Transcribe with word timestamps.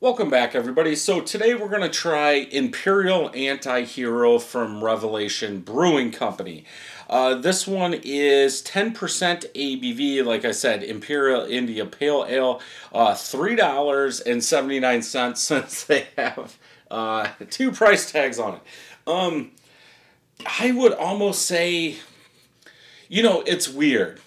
Welcome 0.00 0.30
back, 0.30 0.54
everybody. 0.54 0.94
So, 0.94 1.20
today 1.20 1.56
we're 1.56 1.68
going 1.68 1.82
to 1.82 1.88
try 1.88 2.46
Imperial 2.52 3.32
Anti 3.34 3.82
Hero 3.82 4.38
from 4.38 4.84
Revolution 4.84 5.58
Brewing 5.58 6.12
Company. 6.12 6.62
Uh, 7.10 7.34
this 7.34 7.66
one 7.66 7.94
is 8.04 8.62
10% 8.62 8.94
ABV, 8.94 10.24
like 10.24 10.44
I 10.44 10.52
said, 10.52 10.84
Imperial 10.84 11.44
India 11.46 11.84
Pale 11.84 12.26
Ale, 12.28 12.60
uh, 12.94 13.14
$3.79 13.14 15.36
since 15.40 15.82
they 15.82 16.06
have 16.16 16.56
uh, 16.92 17.30
two 17.50 17.72
price 17.72 18.12
tags 18.12 18.38
on 18.38 18.54
it. 18.54 18.60
Um, 19.04 19.50
I 20.60 20.70
would 20.70 20.92
almost 20.92 21.44
say, 21.44 21.96
you 23.08 23.24
know, 23.24 23.42
it's 23.48 23.68
weird. 23.68 24.20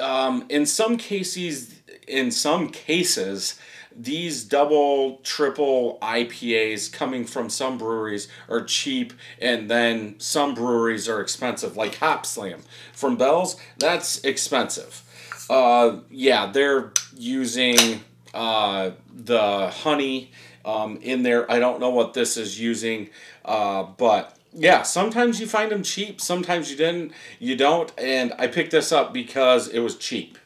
Um, 0.00 0.46
in 0.48 0.66
some 0.66 0.96
cases, 0.96 1.80
in 2.06 2.30
some 2.30 2.68
cases, 2.70 3.58
these 3.94 4.44
double, 4.44 5.18
triple 5.18 5.98
IPAs 6.00 6.92
coming 6.92 7.24
from 7.24 7.50
some 7.50 7.78
breweries 7.78 8.28
are 8.48 8.62
cheap, 8.62 9.12
and 9.40 9.70
then 9.70 10.18
some 10.18 10.54
breweries 10.54 11.08
are 11.08 11.20
expensive, 11.20 11.76
like 11.76 11.96
Hopslam 11.96 12.62
from 12.92 13.16
Bell's. 13.16 13.56
That's 13.78 14.22
expensive. 14.24 15.02
Uh, 15.50 16.00
yeah, 16.10 16.50
they're 16.50 16.92
using 17.16 18.00
uh, 18.32 18.92
the 19.14 19.68
honey 19.68 20.30
um, 20.64 20.98
in 21.02 21.22
there. 21.22 21.50
I 21.50 21.58
don't 21.58 21.80
know 21.80 21.90
what 21.90 22.14
this 22.14 22.36
is 22.36 22.58
using, 22.58 23.10
uh, 23.44 23.82
but 23.82 24.38
yeah, 24.52 24.82
sometimes 24.82 25.40
you 25.40 25.46
find 25.46 25.70
them 25.70 25.82
cheap, 25.82 26.20
sometimes 26.20 26.70
you 26.70 26.76
didn't, 26.76 27.12
you 27.38 27.56
don't, 27.56 27.92
and 27.98 28.32
I 28.38 28.46
picked 28.46 28.70
this 28.70 28.92
up 28.92 29.12
because 29.12 29.68
it 29.68 29.80
was 29.80 29.96
cheap. 29.96 30.38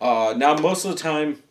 Uh, 0.00 0.34
now, 0.36 0.54
most 0.54 0.84
of 0.84 0.90
the 0.92 0.98
time, 0.98 1.42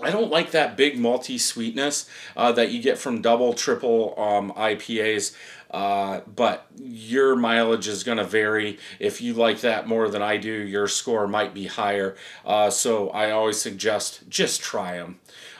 I 0.00 0.10
don't 0.10 0.30
like 0.30 0.50
that 0.50 0.76
big 0.76 0.98
malty 0.98 1.40
sweetness 1.40 2.08
uh, 2.36 2.52
that 2.52 2.70
you 2.70 2.82
get 2.82 2.98
from 2.98 3.22
double, 3.22 3.54
triple 3.54 4.14
um, 4.18 4.52
IPAs. 4.52 5.34
Uh, 5.70 6.20
but 6.34 6.66
your 6.76 7.34
mileage 7.34 7.88
is 7.88 8.04
going 8.04 8.18
to 8.18 8.24
vary. 8.24 8.78
If 8.98 9.20
you 9.20 9.34
like 9.34 9.60
that 9.60 9.88
more 9.88 10.08
than 10.08 10.22
I 10.22 10.36
do, 10.36 10.50
your 10.50 10.86
score 10.86 11.26
might 11.26 11.54
be 11.54 11.66
higher. 11.66 12.16
Uh, 12.44 12.70
so 12.70 13.10
I 13.10 13.30
always 13.30 13.60
suggest 13.60 14.28
just 14.28 14.62
try 14.62 14.98
them. 14.98 15.18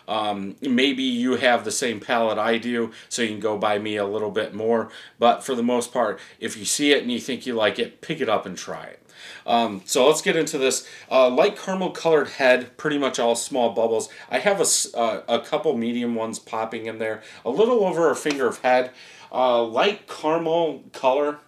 Um, 0.08 0.56
maybe 0.60 1.02
you 1.02 1.36
have 1.36 1.64
the 1.64 1.70
same 1.70 2.00
palate 2.00 2.38
I 2.38 2.58
do, 2.58 2.92
so 3.08 3.22
you 3.22 3.28
can 3.28 3.40
go 3.40 3.58
buy 3.58 3.78
me 3.78 3.96
a 3.96 4.06
little 4.06 4.30
bit 4.30 4.54
more. 4.54 4.90
But 5.18 5.44
for 5.44 5.54
the 5.54 5.62
most 5.62 5.92
part, 5.92 6.20
if 6.38 6.56
you 6.56 6.64
see 6.64 6.92
it 6.92 7.02
and 7.02 7.10
you 7.10 7.18
think 7.18 7.46
you 7.46 7.54
like 7.54 7.78
it, 7.78 8.00
pick 8.00 8.20
it 8.20 8.28
up 8.28 8.46
and 8.46 8.56
try 8.56 8.84
it. 8.84 9.02
Um, 9.46 9.82
so 9.84 10.06
let's 10.06 10.22
get 10.22 10.36
into 10.36 10.58
this. 10.58 10.88
Uh, 11.10 11.28
light 11.30 11.56
caramel 11.56 11.90
colored 11.90 12.28
head, 12.28 12.76
pretty 12.76 12.98
much 12.98 13.18
all 13.18 13.34
small 13.34 13.72
bubbles. 13.72 14.08
I 14.30 14.38
have 14.38 14.60
a, 14.60 14.98
uh, 14.98 15.22
a 15.28 15.40
couple 15.40 15.76
medium 15.76 16.14
ones 16.14 16.38
popping 16.38 16.86
in 16.86 16.98
there. 16.98 17.22
A 17.44 17.50
little 17.50 17.84
over 17.84 18.10
a 18.10 18.16
finger 18.16 18.46
of 18.46 18.60
head. 18.60 18.90
Uh, 19.32 19.62
light 19.62 20.08
caramel 20.08 20.84
color. 20.92 21.38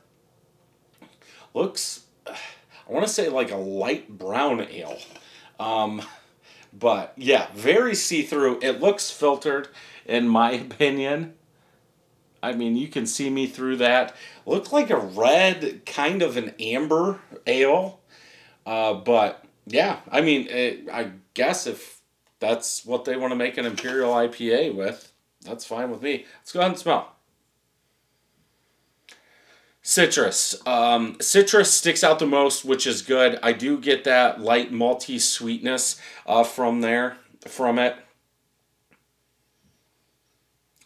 Looks, 1.55 2.05
I 2.27 2.93
want 2.93 3.07
to 3.07 3.13
say 3.13 3.29
like 3.29 3.51
a 3.51 3.57
light 3.57 4.09
brown 4.09 4.61
ale. 4.61 4.99
Um, 5.61 6.03
but 6.73 7.13
yeah, 7.17 7.49
very 7.55 7.95
see 7.95 8.23
through. 8.23 8.59
It 8.63 8.81
looks 8.81 9.11
filtered, 9.11 9.69
in 10.07 10.29
my 10.29 10.53
opinion. 10.67 11.35
I 12.43 12.53
mean, 12.53 12.77
you 12.77 12.89
can 12.89 13.07
see 13.07 13.31
me 13.31 13.47
through 13.47 13.77
that. 13.79 14.15
Looked 14.47 14.73
like 14.73 14.91
a 14.91 14.97
red, 14.97 15.83
kind 15.87 16.23
of 16.23 16.37
an 16.37 16.55
amber 16.61 17.21
ale. 17.47 18.01
Uh, 18.65 18.95
but 18.95 19.45
yeah, 19.67 20.01
I 20.11 20.21
mean, 20.21 20.47
it, 20.49 20.89
I 20.93 21.13
guess 21.35 21.67
if 21.67 22.01
that's 22.39 22.85
what 22.87 23.05
they 23.05 23.17
want 23.17 23.33
to 23.33 23.37
make 23.37 23.57
an 23.59 23.67
Imperial 23.67 24.13
IPA 24.13 24.75
with, 24.75 25.13
that's 25.45 25.65
fine 25.65 25.91
with 25.91 26.03
me. 26.03 26.27
Let's 26.39 26.53
go 26.53 26.61
ahead 26.61 26.73
and 26.73 26.79
smell. 26.79 27.15
Citrus. 29.83 30.55
Um, 30.67 31.17
citrus 31.21 31.73
sticks 31.73 32.05
out 32.05 32.19
the 32.19 32.27
most, 32.27 32.65
which 32.65 32.87
is 32.87 33.03
good. 33.03 33.39
I 33.43 33.53
do 33.53 33.79
get 33.79 34.05
that 34.05 34.41
light 34.41 34.73
malty 34.73 35.21
sweetness 35.21 36.01
uh, 36.27 36.45
from 36.45 36.81
there, 36.81 37.17
from 37.47 37.79
it. 37.79 37.97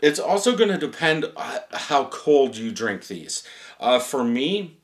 It's 0.01 0.19
also 0.19 0.57
going 0.57 0.71
to 0.71 0.79
depend 0.79 1.27
uh, 1.37 1.61
how 1.73 2.07
cold 2.07 2.57
you 2.57 2.73
drink 2.73 3.07
these. 3.07 3.45
Uh, 3.79 3.99
for 3.99 4.25
me, 4.25 4.79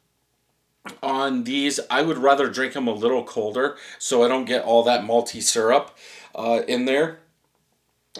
on 1.03 1.45
these, 1.45 1.81
I 1.91 2.03
would 2.03 2.19
rather 2.19 2.49
drink 2.49 2.73
them 2.73 2.87
a 2.87 2.93
little 2.93 3.25
colder 3.25 3.77
so 3.99 4.25
I 4.25 4.29
don't 4.29 4.45
get 4.45 4.65
all 4.65 4.83
that 4.85 5.03
malty 5.03 5.43
syrup 5.43 5.97
uh, 6.35 6.63
in 6.67 6.85
there. 6.85 7.19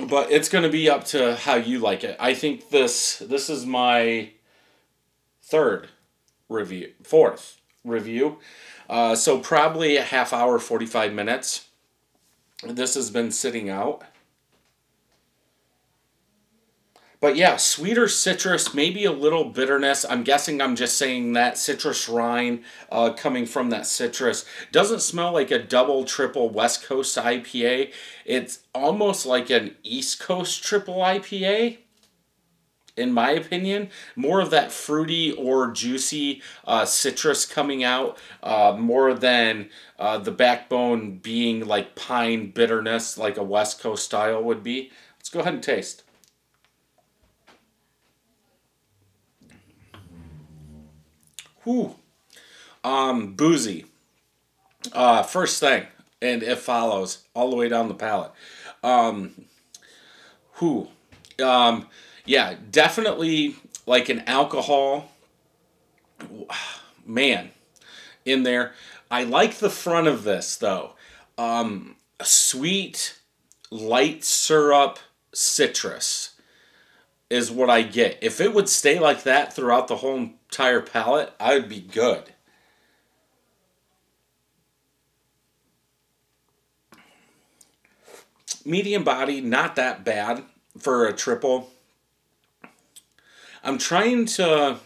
But 0.09 0.31
it's 0.31 0.49
going 0.49 0.65
to 0.65 0.71
be 0.71 0.89
up 0.89 1.05
to 1.07 1.35
how 1.37 1.55
you 1.55 1.79
like 1.79 2.05
it. 2.05 2.17
I 2.21 2.35
think 2.35 2.71
this 2.71 3.19
this 3.19 3.49
is 3.49 3.67
my 3.67 4.31
third 5.49 5.89
review, 6.49 6.93
fourth 7.03 7.61
review. 7.85 8.39
Uh, 8.89 9.15
so 9.15 9.39
probably 9.39 9.97
a 9.97 10.03
half 10.03 10.33
hour, 10.33 10.59
45 10.59 11.13
minutes. 11.13 11.69
This 12.63 12.95
has 12.95 13.11
been 13.11 13.31
sitting 13.31 13.71
out. 13.71 14.03
But 17.21 17.35
yeah, 17.35 17.57
sweeter 17.57 18.07
citrus, 18.07 18.75
maybe 18.75 19.05
a 19.05 19.11
little 19.11 19.47
bitterness. 19.47 20.05
I'm 20.09 20.23
guessing 20.23 20.61
I'm 20.61 20.77
just 20.77 20.97
saying 20.97 21.33
that 21.33 21.59
citrus 21.59 22.09
rind 22.09 22.63
uh, 22.93 23.13
coming 23.15 23.45
from 23.45 23.71
that 23.71 23.87
citrus. 23.87 24.45
Doesn't 24.71 25.01
smell 25.01 25.33
like 25.33 25.51
a 25.51 25.59
double, 25.59 26.05
triple 26.05 26.49
West 26.49 26.85
Coast 26.85 27.17
IPA. 27.17 27.93
It's 28.25 28.61
almost 28.73 29.27
like 29.27 29.51
an 29.51 29.75
East 29.83 30.21
Coast 30.21 30.63
triple 30.63 30.99
IPA 30.99 31.79
in 32.99 33.13
my 33.13 33.31
opinion. 33.31 33.91
More 34.17 34.41
of 34.41 34.51
that 34.51 34.73
fruity 34.73 35.33
or 35.33 35.71
juicy 35.71 36.43
uh, 36.67 36.85
citrus 36.85 37.47
coming 37.47 37.85
out, 37.85 38.19
uh, 38.43 38.77
more 38.79 39.15
than 39.15 39.71
uh, 39.99 40.19
the 40.19 40.31
backbone 40.31 41.19
being 41.19 41.67
like 41.67 41.95
pine 41.95 42.51
bitterness, 42.51 43.17
like 43.17 43.37
a 43.37 43.43
West 43.43 43.81
Coast 43.81 44.05
style 44.05 44.43
would 44.43 44.63
be. 44.63 44.91
Let's 45.19 45.31
go 45.31 45.41
ahead 45.41 45.55
and 45.55 45.63
taste. 45.63 46.03
Whew. 51.65 51.97
Um, 52.85 53.35
boozy. 53.35 53.87
Uh, 54.93 55.23
first 55.23 55.61
thing, 55.61 55.87
and 56.23 56.43
it 56.43 56.59
follows 56.59 57.27
all 57.35 57.51
the 57.51 57.57
way 57.57 57.69
down 57.69 57.89
the 57.89 57.95
palate. 57.95 58.33
Um. 58.83 59.47
Um, 61.41 61.87
yeah, 62.29 62.55
definitely 62.71 63.57
like 63.87 64.09
an 64.11 64.21
alcohol. 64.27 65.11
Man, 67.07 67.51
in 68.27 68.43
there. 68.43 68.73
I 69.11 69.25
like 69.25 69.55
the 69.55 69.71
front 69.71 70.07
of 70.07 70.25
this 70.25 70.57
though. 70.57 70.93
Um, 71.39 71.97
sweet, 72.23 73.19
light 73.71 74.25
syrup, 74.25 74.99
citrus 75.33 76.35
is 77.31 77.51
what 77.51 77.71
I 77.71 77.83
get. 77.83 78.19
If 78.21 78.41
it 78.41 78.53
would 78.53 78.69
stay 78.69 78.99
like 78.99 79.23
that 79.23 79.55
throughout 79.55 79.89
the 79.89 79.97
whole 79.97 80.17
entire 80.17 80.83
palate, 80.83 81.33
I 81.41 81.55
would 81.55 81.69
be 81.69 81.81
good. 81.81 82.25
Medium 88.67 89.03
body, 89.03 89.41
not 89.41 89.77
that 89.77 90.05
bad 90.05 90.43
for 90.79 91.07
a 91.07 91.15
triple. 91.15 91.71
I'm 93.63 93.79
trying 93.79 94.27
to. 94.27 94.79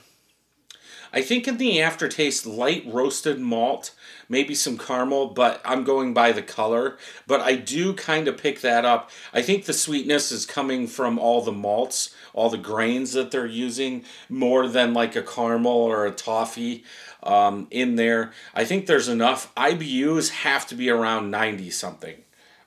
I 1.15 1.21
think 1.21 1.47
in 1.47 1.59
the 1.59 1.83
aftertaste, 1.83 2.47
light 2.47 2.84
roasted 2.87 3.38
malt, 3.38 3.94
maybe 4.31 4.55
some 4.55 4.78
caramel, 4.78 5.28
but 5.34 5.60
I'm 5.62 5.84
going 5.84 6.15
by 6.15 6.33
the 6.33 6.41
color. 6.41 6.97
But 7.27 7.43
I 7.43 7.55
do 7.55 7.93
kind 7.93 8.28
of 8.28 8.38
pick 8.38 8.62
that 8.62 8.87
up. 8.87 9.10
I 9.34 9.43
think 9.43 9.66
the 9.66 9.75
sweetness 9.75 10.33
is 10.33 10.47
coming 10.47 10.87
from 10.87 11.19
all 11.19 11.43
the 11.43 11.53
malts, 11.53 12.15
all 12.33 12.48
the 12.48 12.57
grains 12.57 13.13
that 13.13 13.30
they're 13.30 13.45
using, 13.45 14.04
more 14.30 14.66
than 14.66 14.95
like 14.95 15.15
a 15.15 15.22
caramel 15.22 15.72
or 15.72 16.07
a 16.07 16.13
toffee 16.13 16.83
um, 17.22 17.66
in 17.71 17.97
there. 17.97 18.33
I 18.54 18.65
think 18.65 18.86
there's 18.86 19.09
enough. 19.09 19.54
IBUs 19.54 20.30
have 20.30 20.66
to 20.69 20.74
be 20.74 20.89
around 20.89 21.30
90 21.30 21.71
something. 21.71 22.16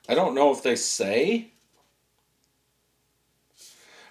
I 0.08 0.14
don't 0.14 0.36
know 0.36 0.52
if 0.52 0.62
they 0.62 0.76
say 0.76 1.50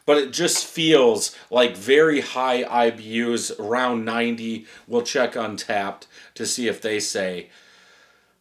but 0.06 0.18
it 0.18 0.32
just 0.32 0.66
feels 0.66 1.36
like 1.50 1.76
very 1.76 2.22
high 2.22 2.64
IBUs, 2.64 3.60
around 3.60 4.06
90. 4.06 4.66
We'll 4.88 5.02
check 5.02 5.34
Untappd 5.34 6.04
to 6.36 6.46
see 6.46 6.68
if 6.68 6.82
they 6.82 7.00
say. 7.00 7.50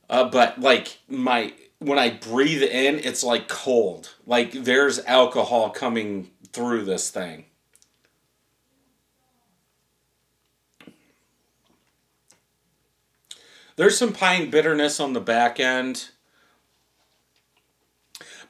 Uh, 0.09 0.29
but 0.29 0.61
like 0.61 0.99
my 1.09 1.55
when 1.79 1.99
I 1.99 2.11
breathe 2.11 2.63
in, 2.63 2.99
it's 2.99 3.25
like 3.25 3.49
cold. 3.49 4.15
Like 4.27 4.53
there's 4.53 4.99
alcohol 5.01 5.71
coming 5.71 6.31
through 6.53 6.85
this 6.85 7.11
thing. 7.11 7.47
There's 13.77 13.99
some 13.99 14.13
pine 14.13 14.51
bitterness 14.51 15.01
on 15.01 15.15
the 15.15 15.21
back 15.21 15.59
end 15.59 16.11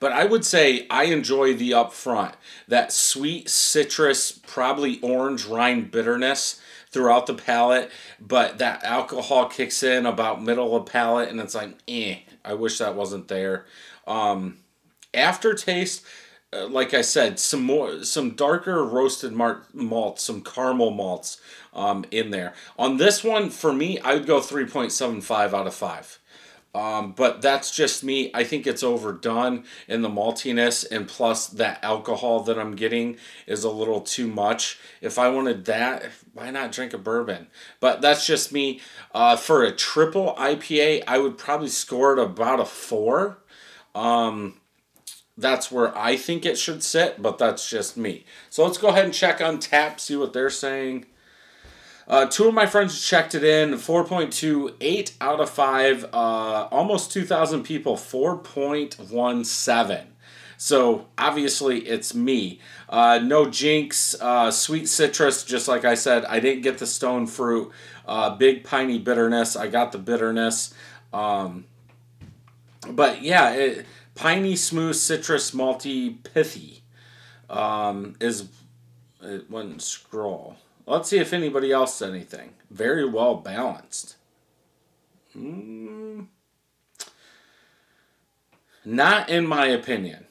But 0.04 0.12
I 0.12 0.26
would 0.26 0.44
say 0.44 0.86
I 0.90 1.04
enjoy 1.04 1.54
the 1.54 1.70
upfront. 1.70 2.34
That 2.68 2.92
sweet 2.92 3.48
citrus, 3.48 4.32
probably 4.32 5.00
orange 5.00 5.46
rind 5.46 5.90
bitterness 5.90 6.60
throughout 6.90 7.26
the 7.26 7.32
palate, 7.32 7.90
but 8.20 8.58
that 8.58 8.84
alcohol 8.84 9.48
kicks 9.48 9.82
in 9.82 10.04
about 10.04 10.42
middle 10.42 10.76
of 10.76 10.84
palate 10.84 11.30
and 11.30 11.40
it's 11.40 11.54
like, 11.54 11.78
eh, 11.88 12.18
I 12.44 12.52
wish 12.52 12.76
that 12.80 12.94
wasn't 12.94 13.28
there. 13.28 13.64
Um, 14.06 14.58
aftertaste, 15.14 16.04
uh, 16.52 16.68
like 16.68 16.92
I 16.92 17.00
said, 17.00 17.38
some 17.38 17.62
more, 17.62 18.04
some 18.04 18.32
darker 18.32 18.84
roasted 18.84 19.32
malt, 19.32 20.20
some 20.20 20.42
caramel 20.42 20.90
malts 20.90 21.40
um, 21.72 22.04
in 22.10 22.28
there. 22.28 22.52
On 22.78 22.98
this 22.98 23.24
one, 23.24 23.48
for 23.48 23.72
me, 23.72 23.98
I 24.00 24.12
would 24.12 24.26
go 24.26 24.40
3.75 24.40 25.54
out 25.54 25.66
of 25.66 25.74
5. 25.74 26.18
Um, 26.74 27.12
but 27.12 27.40
that's 27.40 27.70
just 27.70 28.02
me. 28.02 28.32
I 28.34 28.42
think 28.42 28.66
it's 28.66 28.82
overdone 28.82 29.64
in 29.86 30.02
the 30.02 30.08
maltiness, 30.08 30.84
and 30.90 31.06
plus 31.06 31.46
that 31.46 31.78
alcohol 31.84 32.40
that 32.40 32.58
I'm 32.58 32.74
getting 32.74 33.16
is 33.46 33.62
a 33.62 33.70
little 33.70 34.00
too 34.00 34.26
much. 34.26 34.80
If 35.00 35.16
I 35.16 35.28
wanted 35.28 35.66
that, 35.66 36.10
why 36.32 36.50
not 36.50 36.72
drink 36.72 36.92
a 36.92 36.98
bourbon? 36.98 37.46
But 37.78 38.00
that's 38.00 38.26
just 38.26 38.52
me. 38.52 38.80
Uh, 39.14 39.36
for 39.36 39.62
a 39.62 39.70
triple 39.70 40.34
IPA, 40.36 41.04
I 41.06 41.18
would 41.18 41.38
probably 41.38 41.68
score 41.68 42.12
it 42.12 42.18
about 42.18 42.58
a 42.58 42.64
four. 42.64 43.38
Um, 43.94 44.60
that's 45.38 45.70
where 45.70 45.96
I 45.96 46.16
think 46.16 46.44
it 46.44 46.58
should 46.58 46.82
sit, 46.82 47.22
but 47.22 47.38
that's 47.38 47.68
just 47.68 47.96
me. 47.96 48.24
So 48.50 48.64
let's 48.64 48.78
go 48.78 48.88
ahead 48.88 49.04
and 49.04 49.14
check 49.14 49.38
Untappd, 49.38 50.00
see 50.00 50.16
what 50.16 50.32
they're 50.32 50.50
saying. 50.50 51.06
Uh, 52.06 52.26
two 52.26 52.48
of 52.48 52.54
my 52.54 52.66
friends 52.66 53.06
checked 53.06 53.34
it 53.34 53.42
in 53.42 53.72
4.28 53.72 55.12
out 55.20 55.40
of 55.40 55.50
5. 55.50 56.04
Uh, 56.04 56.68
almost 56.70 57.12
2,000 57.12 57.62
people, 57.62 57.96
4.17. 57.96 60.04
So 60.56 61.06
obviously 61.18 61.80
it's 61.80 62.14
me. 62.14 62.60
Uh, 62.88 63.18
no 63.22 63.48
jinx, 63.48 64.14
uh, 64.20 64.50
sweet 64.50 64.88
citrus, 64.88 65.44
just 65.44 65.66
like 65.66 65.84
I 65.84 65.94
said. 65.94 66.24
I 66.26 66.40
didn't 66.40 66.62
get 66.62 66.78
the 66.78 66.86
stone 66.86 67.26
fruit. 67.26 67.72
Uh, 68.06 68.36
big 68.36 68.64
piney 68.64 68.98
bitterness. 68.98 69.56
I 69.56 69.68
got 69.68 69.92
the 69.92 69.98
bitterness. 69.98 70.74
Um, 71.12 71.64
but 72.88 73.22
yeah, 73.22 73.52
it, 73.52 73.86
piney, 74.14 74.56
smooth, 74.56 74.94
citrus, 74.94 75.52
malty, 75.52 76.22
pithy 76.22 76.82
um, 77.48 78.14
is. 78.20 78.48
It 79.22 79.50
wouldn't 79.50 79.80
scroll. 79.80 80.56
Let's 80.86 81.08
see 81.08 81.18
if 81.18 81.32
anybody 81.32 81.72
else 81.72 81.94
said 81.94 82.10
anything. 82.10 82.50
Very 82.70 83.08
well 83.08 83.36
balanced. 83.36 84.16
Mm, 85.36 86.26
not 88.84 89.28
in 89.30 89.46
my 89.46 89.66
opinion. 89.66 90.26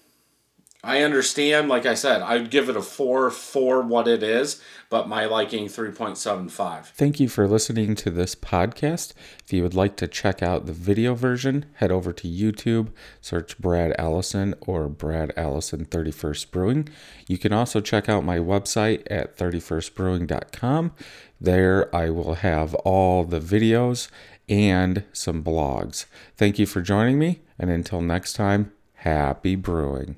I 0.85 1.01
understand, 1.01 1.69
like 1.69 1.85
I 1.85 1.93
said, 1.93 2.21
I'd 2.21 2.49
give 2.49 2.67
it 2.67 2.75
a 2.75 2.81
4 2.81 3.31
for 3.31 3.81
what 3.81 4.05
it 4.05 4.21
is, 4.21 4.61
but 4.89 5.07
my 5.07 5.23
liking 5.23 5.67
3.75. 5.67 6.87
Thank 6.87 7.21
you 7.21 7.29
for 7.29 7.47
listening 7.47 7.95
to 7.95 8.09
this 8.09 8.35
podcast. 8.35 9.13
If 9.45 9.53
you 9.53 9.63
would 9.63 9.75
like 9.75 9.95
to 9.95 10.09
check 10.09 10.43
out 10.43 10.65
the 10.65 10.73
video 10.73 11.15
version, 11.15 11.67
head 11.75 11.89
over 11.89 12.11
to 12.11 12.27
YouTube, 12.27 12.89
search 13.21 13.57
Brad 13.59 13.95
Allison 13.97 14.55
or 14.59 14.89
Brad 14.89 15.31
Allison 15.37 15.85
31st 15.85 16.51
Brewing. 16.51 16.89
You 17.29 17.37
can 17.37 17.53
also 17.53 17.79
check 17.79 18.09
out 18.09 18.25
my 18.25 18.39
website 18.39 19.03
at 19.09 19.37
31stbrewing.com. 19.37 20.91
There 21.39 21.95
I 21.95 22.09
will 22.09 22.35
have 22.35 22.75
all 22.75 23.23
the 23.23 23.39
videos 23.39 24.09
and 24.49 25.05
some 25.13 25.45
blogs. 25.45 26.07
Thank 26.35 26.59
you 26.59 26.65
for 26.65 26.81
joining 26.81 27.17
me, 27.17 27.39
and 27.57 27.69
until 27.69 28.01
next 28.01 28.33
time, 28.33 28.73
happy 28.95 29.55
brewing. 29.55 30.17